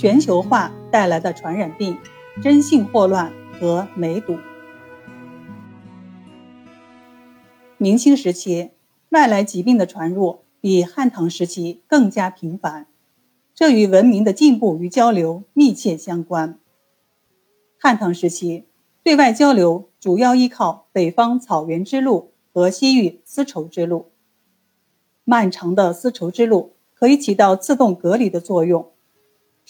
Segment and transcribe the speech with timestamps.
[0.00, 1.98] 全球化带来的传染病、
[2.42, 4.38] 真性霍乱和梅毒。
[7.76, 8.70] 明清时期，
[9.10, 12.86] 外来疾病的传入比汉唐时期更加频繁，
[13.54, 16.58] 这与文明的进步与交流密切相关。
[17.78, 18.64] 汉唐时期，
[19.02, 24.06] 对外交流主要依靠北方草原之路和西域丝绸之路。
[25.24, 28.89] 漫长的丝绸之路可以起到自动隔离的作用。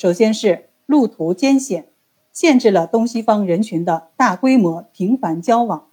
[0.00, 1.90] 首先是路途艰险，
[2.32, 5.88] 限制了东西方人群的大规模频繁交往。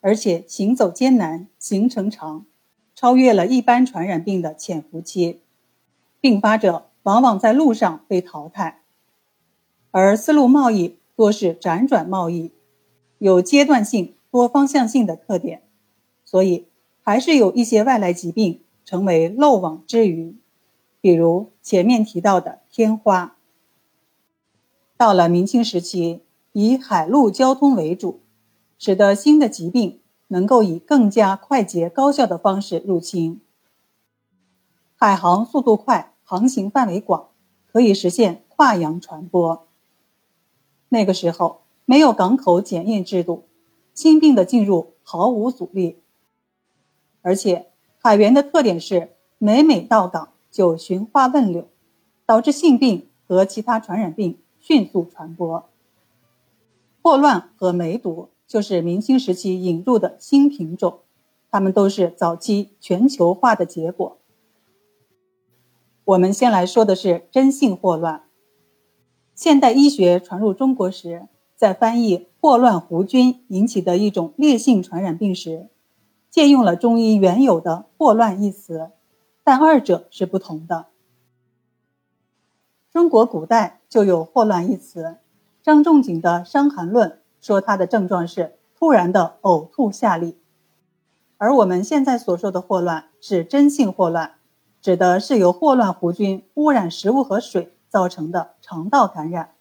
[0.00, 2.46] 而且行走艰难，行程长，
[2.94, 5.40] 超越了一般传染病的潜伏期，
[6.20, 8.82] 并发者往往在路上被淘汰。
[9.90, 12.52] 而丝路贸易多是辗转贸易，
[13.18, 15.62] 有阶段性、多方向性的特点，
[16.24, 16.68] 所以
[17.02, 20.36] 还是有一些外来疾病成为漏网之鱼，
[21.00, 23.36] 比如前面提到的天花。
[24.96, 28.20] 到了明清时期，以海陆交通为主。
[28.80, 33.40] 使得新的疾病能够以更加快捷高效的方式入侵。
[34.94, 37.30] 海航速度快，航行范围广，
[37.66, 39.66] 可以实现跨洋传播。
[40.90, 43.48] 那个时候没有港口检验制度，
[43.94, 45.98] 新病的进入毫无阻力。
[47.22, 47.66] 而且
[47.98, 51.68] 海员的特点是每每到港就寻花问柳，
[52.26, 55.68] 导致性病和其他传染病迅速传播。
[57.02, 58.30] 霍乱和梅毒。
[58.48, 61.00] 就是明清时期引入的新品种，
[61.50, 64.16] 它们都是早期全球化的结果。
[66.02, 68.24] 我们先来说的是真性霍乱。
[69.34, 75.68] 现代医学传入中国时，在翻译霍乱弧菌引起的一种烈性传染病时，
[76.30, 78.92] 借用了中医原有的“霍乱”一词，
[79.48, 80.88] 但二者是不同的。
[82.92, 85.16] 中国古代就有“霍乱”一词，
[85.62, 87.08] 张仲景的《伤寒论》。
[87.40, 90.34] 说它的症状是突然的呕吐下痢，
[91.38, 94.34] 而我们现在所说的霍乱是真性霍乱，
[94.82, 99.54] 指的是由霍乱弧菌污染食物和水造成的肠道感染，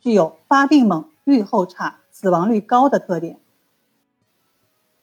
[0.00, 3.38] 具有发病猛、预后差、死亡率高的特点。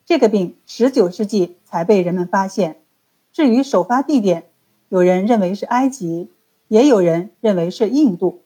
[0.06, 2.84] 这个病十九世纪才被人们发现，
[3.32, 4.50] 至于首发地点，
[4.90, 6.30] 有人认为是埃及，
[6.68, 8.42] 也有人认为是印度，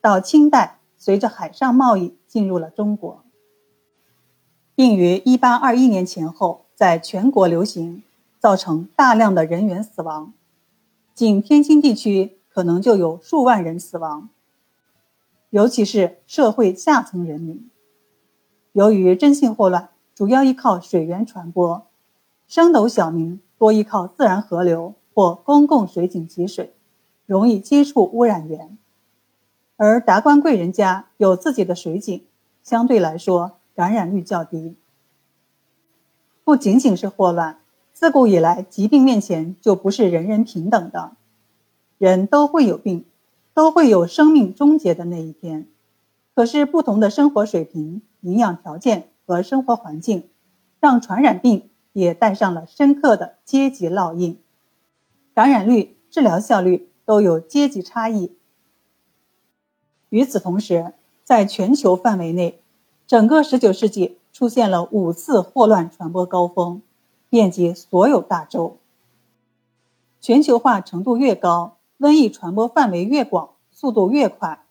[0.00, 0.78] 到清代。
[0.98, 3.24] 随着海上贸易进入了中国，
[4.76, 8.04] 并于一八二一年前后在全国流行，
[8.38, 10.32] 造成大量的人员死亡，
[11.12, 14.28] 仅天津地区可能就有数万人死亡，
[15.50, 17.68] 尤其是社会下层人民。
[18.70, 21.88] 由于真性霍乱主要依靠水源传播，
[22.46, 26.74] 升斗小民多依靠自然河流或公共水井汲水，
[27.26, 28.76] 容易接触污染源。
[29.76, 32.24] 而达官贵人家有自己的水井，
[32.64, 34.74] 相对来说感染率较低。
[36.42, 37.60] 不仅仅是霍乱，
[37.92, 41.12] 自古以来疾病面前就不是人人平等的，
[41.98, 43.04] 人都会有病，
[43.54, 45.68] 都会有生命终结的那一天。
[46.34, 50.28] 可是不同的生活水平、营养条件和生活环境，
[50.80, 54.38] 让传染病也带上了深刻的阶级烙印，
[55.34, 58.34] 感染率、治疗效率都有阶级差异。
[60.08, 60.92] 与此同时，
[61.24, 62.60] 在全球范围内，
[63.06, 66.82] 整个19世纪出现了五次霍乱传播高峰，
[67.28, 68.78] 遍及所有大洲。
[70.20, 74.64] 全球化程度越高，瘟疫传播范围越广，速度越快。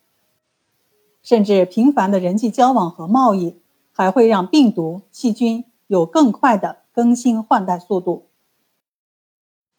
[1.23, 3.55] 甚至频繁的人际交往和贸易，
[3.91, 8.27] 还会让病毒、细菌有更快的更新换代速度。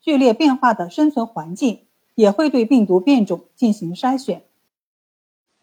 [0.00, 4.45] 剧烈变化的生存环境，也会对病毒变种进行筛选。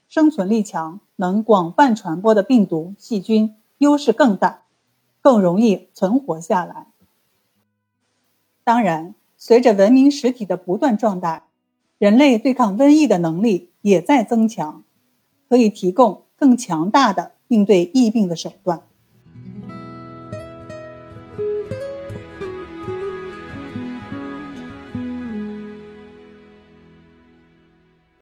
[0.08, 4.64] 生存力强、能广泛传播的病毒、细菌优势更大，
[5.22, 6.88] 更容易存活下来。
[8.64, 11.47] 当然，随着文明实体的不断壮大，
[11.97, 14.84] 人类对抗瘟疫的能力也在增强，
[15.47, 18.84] 可以提供更强大的应对疫病的手段。